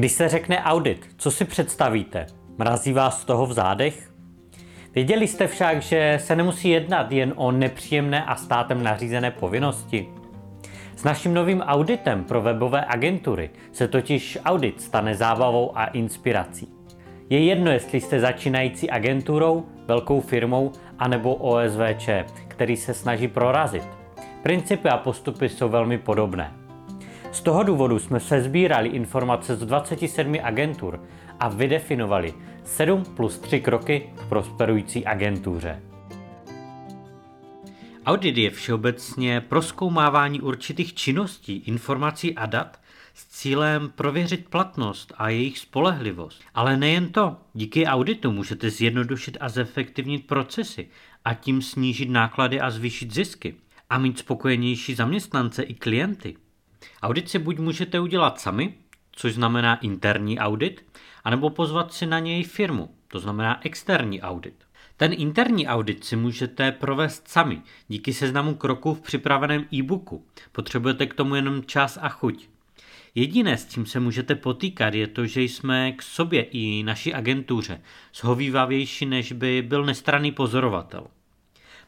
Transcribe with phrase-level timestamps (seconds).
[0.00, 2.26] Když se řekne audit, co si představíte?
[2.58, 4.12] Mrazí vás z toho v zádech?
[4.94, 10.08] Věděli jste však, že se nemusí jednat jen o nepříjemné a státem nařízené povinnosti?
[10.96, 16.68] S naším novým auditem pro webové agentury se totiž audit stane zábavou a inspirací.
[17.30, 22.08] Je jedno, jestli jste začínající agenturou, velkou firmou anebo OSVČ,
[22.48, 23.88] který se snaží prorazit.
[24.42, 26.59] Principy a postupy jsou velmi podobné.
[27.32, 31.00] Z toho důvodu jsme se sbírali informace z 27 agentur
[31.40, 35.82] a vydefinovali 7 plus 3 kroky k prosperující agentuře.
[38.06, 42.80] Audit je všeobecně proskoumávání určitých činností, informací a dat
[43.14, 46.42] s cílem prověřit platnost a jejich spolehlivost.
[46.54, 50.88] Ale nejen to, díky auditu můžete zjednodušit a zefektivnit procesy
[51.24, 53.54] a tím snížit náklady a zvýšit zisky
[53.90, 56.36] a mít spokojenější zaměstnance i klienty.
[57.02, 58.74] Audit si buď můžete udělat sami,
[59.12, 60.84] což znamená interní audit,
[61.24, 64.54] anebo pozvat si na něj firmu, to znamená externí audit.
[64.96, 70.24] Ten interní audit si můžete provést sami díky seznamu kroků v připraveném e-booku.
[70.52, 72.48] Potřebujete k tomu jenom čas a chuť.
[73.14, 77.80] Jediné, s čím se můžete potýkat, je to, že jsme k sobě i naší agentuře
[78.14, 81.06] shovývavější, než by byl nestranný pozorovatel.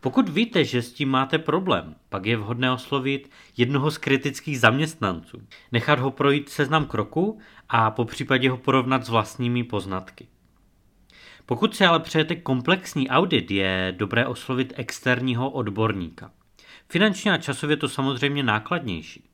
[0.00, 5.42] Pokud víte, že s tím máte problém, pak je vhodné oslovit jednoho z kritických zaměstnanců,
[5.72, 10.26] nechat ho projít seznam kroků a po případě ho porovnat s vlastními poznatky.
[11.46, 16.30] Pokud si ale přejete komplexní audit, je dobré oslovit externího odborníka.
[16.88, 19.24] Finančně a časově to samozřejmě nákladnější.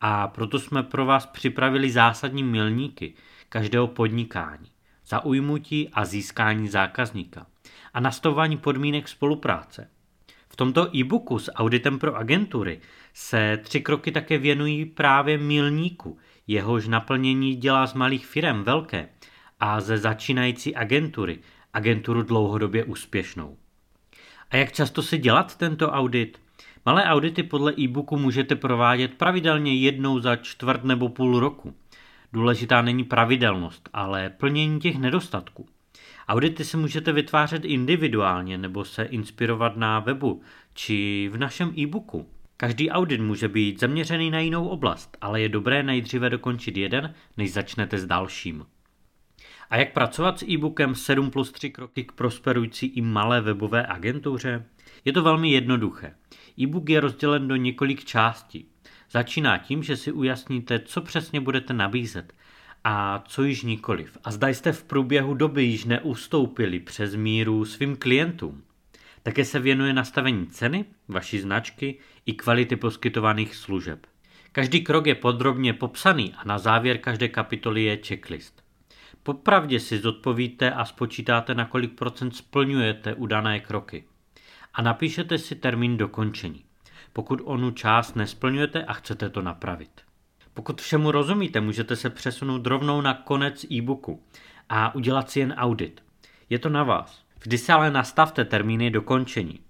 [0.00, 3.14] A proto jsme pro vás připravili zásadní milníky
[3.48, 4.70] každého podnikání,
[5.06, 7.46] zaujmutí a získání zákazníka
[7.94, 9.90] a nastavování podmínek spolupráce.
[10.54, 12.80] V tomto e-booku s auditem pro agentury
[13.14, 19.08] se tři kroky také věnují právě milníku, jehož naplnění dělá z malých firm velké
[19.60, 21.38] a ze začínající agentury
[21.72, 23.56] agenturu dlouhodobě úspěšnou.
[24.50, 26.40] A jak často si dělat tento audit?
[26.86, 31.74] Malé audity podle e-booku můžete provádět pravidelně jednou za čtvrt nebo půl roku.
[32.32, 35.66] Důležitá není pravidelnost, ale plnění těch nedostatků.
[36.28, 40.42] Audity si můžete vytvářet individuálně nebo se inspirovat na webu
[40.74, 42.26] či v našem e-booku.
[42.56, 47.52] Každý audit může být zaměřený na jinou oblast, ale je dobré nejdříve dokončit jeden, než
[47.52, 48.66] začnete s dalším.
[49.70, 54.64] A jak pracovat s e-bookem 7 plus 3 kroky k prosperující i malé webové agentuře?
[55.04, 56.14] Je to velmi jednoduché.
[56.60, 58.68] E-book je rozdělen do několik částí.
[59.10, 62.32] Začíná tím, že si ujasníte, co přesně budete nabízet
[62.84, 64.18] a co již nikoliv.
[64.24, 68.62] A zda jste v průběhu doby již neustoupili přes míru svým klientům.
[69.22, 74.06] Také se věnuje nastavení ceny, vaší značky i kvality poskytovaných služeb.
[74.52, 78.64] Každý krok je podrobně popsaný a na závěr každé kapitoly je checklist.
[79.22, 84.04] Popravdě si zodpovíte a spočítáte, na kolik procent splňujete udané kroky.
[84.74, 86.64] A napíšete si termín dokončení,
[87.12, 90.03] pokud onu část nesplňujete a chcete to napravit.
[90.54, 94.22] Pokud všemu rozumíte, můžete se přesunout rovnou na konec e-booku
[94.68, 96.02] a udělat si jen audit.
[96.50, 97.24] Je to na vás.
[97.40, 99.60] Vždy se ale nastavte termíny dokončení.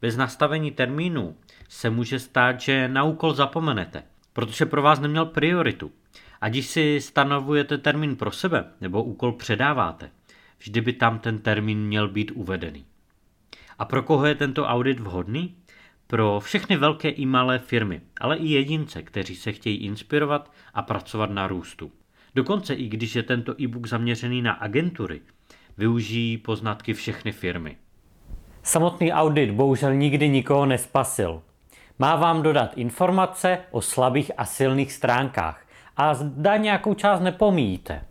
[0.00, 1.36] Bez nastavení termínu
[1.68, 5.92] se může stát, že na úkol zapomenete, protože pro vás neměl prioritu.
[6.40, 10.10] A když si stanovujete termín pro sebe nebo úkol předáváte,
[10.58, 12.84] vždy by tam ten termín měl být uvedený.
[13.78, 15.56] A pro koho je tento audit vhodný?
[16.10, 21.30] Pro všechny velké i malé firmy, ale i jedince, kteří se chtějí inspirovat a pracovat
[21.30, 21.92] na růstu.
[22.34, 25.20] Dokonce i když je tento e-book zaměřený na agentury,
[25.78, 27.76] využijí poznatky všechny firmy.
[28.62, 31.42] Samotný audit bohužel nikdy nikoho nespasil.
[31.98, 38.04] Má vám dodat informace o slabých a silných stránkách, a zda nějakou část nepomíjíte.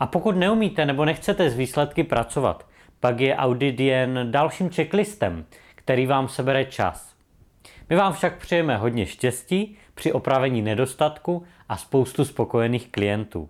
[0.00, 2.66] A pokud neumíte nebo nechcete z výsledky pracovat,
[3.00, 7.15] pak je audit jen dalším checklistem, který vám sebere čas.
[7.90, 13.48] My vám však přejeme hodně štěstí při opravení nedostatku a spoustu spokojených klientů.